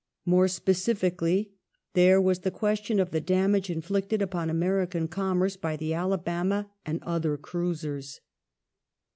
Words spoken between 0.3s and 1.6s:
specifically,